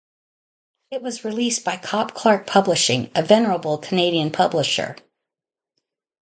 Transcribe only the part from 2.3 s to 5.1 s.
Publishing, a venerable Canadian publisher.